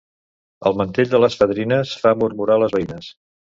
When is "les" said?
1.25-1.37, 2.65-2.77